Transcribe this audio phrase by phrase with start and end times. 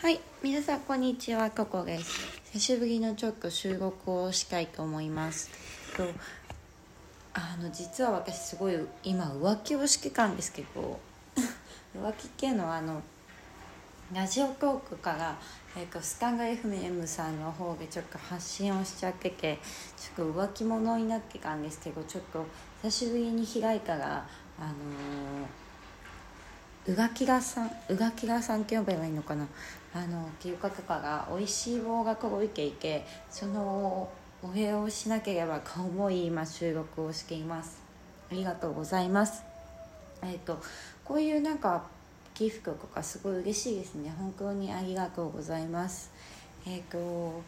[0.00, 2.20] はい、皆さんこんにちは、ココです。
[2.52, 5.50] 久しぶりのちょっと収録をしたいと思います。
[5.96, 6.04] と
[7.34, 11.00] あの実は私すごい今浮気をしてたんですけど
[12.00, 13.02] 浮気っていうのはあの
[14.12, 15.36] ラジオトークから、
[15.76, 19.58] えー、とスタンガ FM さんの方でちょっと発信をしちゃってて
[19.96, 22.46] ちょっと浮気者になってたんですけどちょっと
[22.84, 24.24] 久しぶりに開いたら
[24.60, 29.44] あのー、うがさんうがきらさんって呼べばいいのかな？
[29.94, 34.10] あのっていう方から美味しい棒が届いていてその
[34.42, 37.82] お礼をしなければと思い今収録をしています。
[38.30, 39.42] ありがとうございます。
[40.22, 40.60] えっ、と
[41.04, 41.84] こういうなんか
[42.34, 44.14] ギフトとかすごい嬉しいですね。
[44.16, 46.10] 本当にありがとうございます。
[46.66, 47.42] えっ、と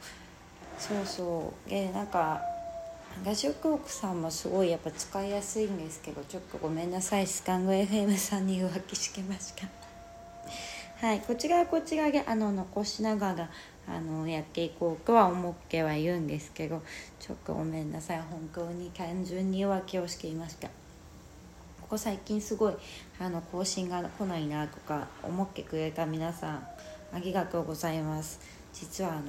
[0.79, 1.71] そうそう。
[1.71, 2.41] でなんか
[3.25, 7.27] ラジオトークさんもすごいやっぱ使いやすいんですけどちょっとごめんなさい。
[7.27, 9.80] スカング FM さんに浮気してました。
[11.01, 13.51] はいこちらはこちらであの残しながら
[13.89, 16.83] あのやっていこうとは思ってはいるんですけど
[17.19, 20.69] ちょっとごめんなさい本当に単純に浮気をしていました。
[20.69, 22.75] ここ最近すごい
[23.19, 26.67] あの更新が来ないなとか思ってくれた皆さん
[27.15, 28.39] ありがとうございます。
[28.75, 29.23] 実はあの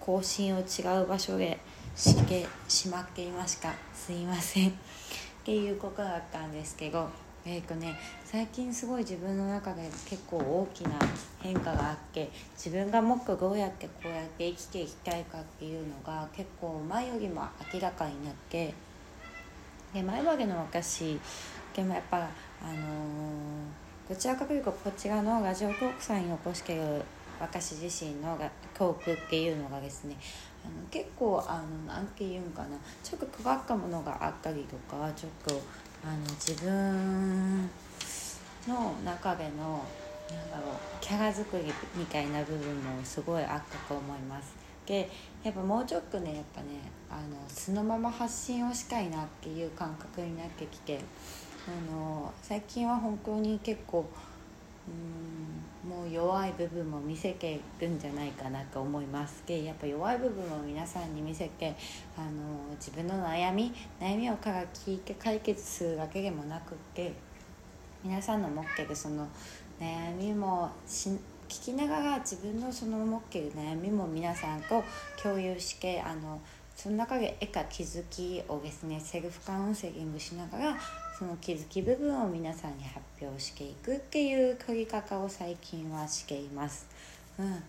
[0.00, 1.60] 更新を違う場所で
[1.94, 3.72] してしまっていました。
[3.94, 4.70] すいません。
[4.70, 4.72] っ
[5.44, 7.08] ていうことだったんですけど
[7.44, 10.90] えーとね、最近すごい自分の中で結構大きな
[11.40, 17.42] 変化があって自分がもっとどうやってこうやって生きていきたいかっていうのが結構前よりも
[17.74, 18.72] 明らかになって
[19.92, 21.18] で前までの私
[21.74, 22.20] でもやっぱあ
[22.66, 27.02] のー、どちらかというとこちらのラジオトークさんに残してる
[27.40, 28.38] 私自身の
[28.72, 30.16] トークっていうのがですね
[30.64, 32.68] あの結構あのなんていうんかな
[33.02, 35.60] ちょっと変わったものがあったりとかちょっと
[36.04, 37.70] あの自分
[38.66, 39.84] の中での
[40.30, 44.54] なんだろうキャラ作りみたいな部分もすごいあったと思います。
[44.86, 45.08] で
[45.44, 46.66] やっぱもうちょっとねやっぱね
[47.08, 50.98] あの素のまま発信をしたいなっていう感覚になってきて
[51.68, 54.08] あの最近は本当に結構
[54.88, 55.22] うん。
[55.88, 59.42] もう弱い部分も見せてるんじゃないかなと思います。
[59.46, 61.74] でやっぱ弱い部分を皆さんに見せて
[62.16, 67.12] あの自分の悩み悩みをから聞いて解決するだけでもなくって
[68.04, 69.26] 皆さんの持ってるその
[69.80, 71.10] 悩みもし
[71.48, 74.84] 聞きながら自分のその持ってる悩みも皆さんと
[75.20, 76.40] 共有してあの
[76.76, 80.76] その中で得た気づきをですねセルフカウンセリングしながら
[81.18, 86.86] その気づき部分を皆さんに発表していくっていう繰り方を最近はしています。
[87.38, 87.62] うん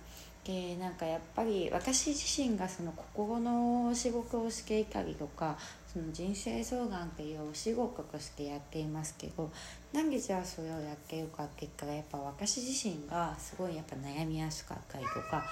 [0.43, 5.57] でなんかやっぱり私自身がその心の仕事をしていたりとか
[5.93, 9.51] その人生相談っていうお仕事としてやっていますけど
[9.93, 15.45] なんでじゃあそれをやってるかって言ったらやっぱ私自身がすごいやっぱ悩みやすかったりとか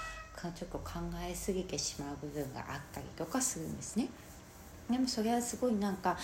[0.50, 0.94] ちょっと考
[1.24, 4.08] えすぎてしまう部分があったりとかするんですね。
[4.90, 6.18] でもそれはすごいなんか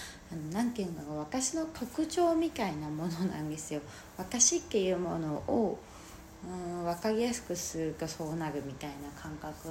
[0.52, 3.80] 何て言うんだろう私の特徴みたいなものなんですよ。
[4.16, 5.78] 私っていうものを
[6.44, 9.68] うん分かりやすくするとそうなるみたいな感覚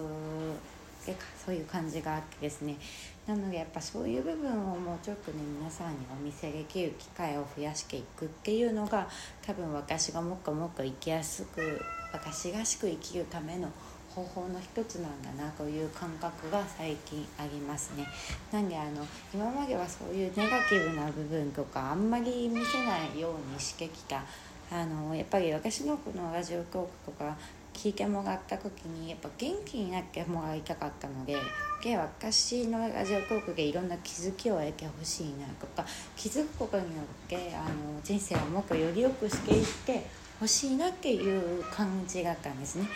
[1.07, 2.77] でそういう感じがあってですね。
[3.25, 9.07] なのでやっぱそういう部分をもうちょっとね皆さんにお見せできる機会を増やしていくっていうのが
[9.41, 11.81] 多分私がもっともっと生きやすく
[12.13, 13.69] 私らしく生きるための
[14.09, 18.07] 方法の一つなんだなという感覚が最近ありますね。
[18.51, 24.23] なんであの今まではそういうネガティブな部分とかあんまり見せないようにしてきた。
[24.69, 27.37] あのやっぱり私のこのラジオトークとか
[27.77, 31.37] 聞いてもらった時にやっぱ元気になってもらいたかったので
[31.83, 40.07] で私のラジオトークでいろんな気づきを得てほしいなとか気づくことによってあの人生をもっとより良くしていって
[40.39, 42.87] ほしいなっていう感じだったんですね。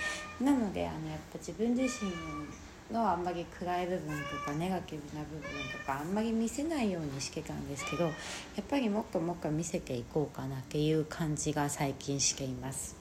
[0.41, 2.11] なのであのやっぱ自分自身
[2.91, 8.11] のあんまり暗い部分とかネガティブな部分とかあんまり見せないようにしてたんですけどや
[8.61, 12.95] っぱりもっともっと見せていこうかなっていう感じが最近しています。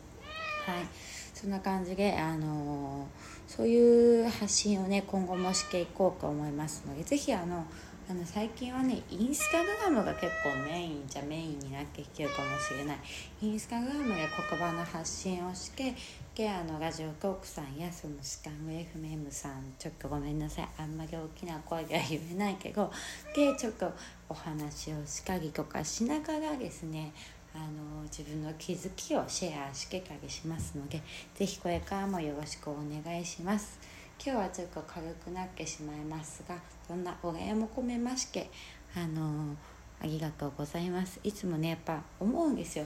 [0.66, 1.19] はい。
[1.40, 3.08] そんな感じであの
[3.48, 7.64] そういう発信をね今後もしていこうと思いますので是非あの
[8.10, 12.98] あの最近はねインスタグラムが結構メインじゃメインになってきてるかもしれない。
[13.40, 15.94] インスタグラムで言葉の発信をして
[16.34, 20.68] であのラジオトークさんやそのスカング FM さんちょっとごめんなさい。
[20.76, 22.92] あんまり大きな声では言えないけど
[23.34, 23.90] でちょっと
[24.28, 27.12] お話をしたりとかしながらですね
[27.54, 31.02] あの自分の気づきをシェアしてたりしますので
[31.34, 34.00] 是非これからもよろしくお願いします。
[34.22, 36.54] 今日はちょっと軽くなってしまいますが
[36.86, 38.50] そんなお礼も込めまして
[38.94, 39.56] あの
[39.98, 42.84] ありがとうございますいつもねやっぱ思うんですよ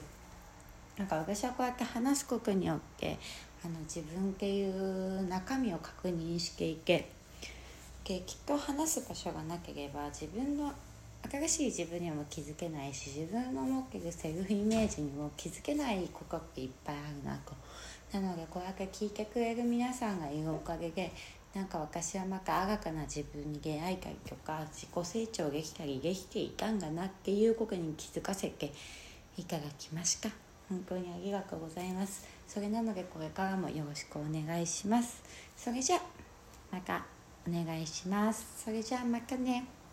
[0.97, 3.19] なんか私はこうやって話すことによって
[3.65, 7.11] あの自分っていう中身を確認していけ
[8.05, 10.73] できっと話す場所がなければ自分の
[11.31, 17.55] 新しい自分にも気づけないし自分の持ってるセルフイメージにも気づけないことっていっぱいあるなと。
[18.13, 21.13] なのでこうやって聞いてくれる皆さんがいるおかげで
[21.55, 28.73] なんか私はまた新たな自分に出会えたりとか自己成長できたりできていたんだなっていうことに気づかせて
[29.37, 30.29] いただきました。
[30.69, 32.27] 本当にありがとうございます。
[32.47, 35.23] それなのでこれからもよろしくお願いします。
[35.57, 35.99] それじゃ
[36.71, 37.05] また
[37.49, 38.65] お願いします。
[38.65, 39.84] それじゃあまたね。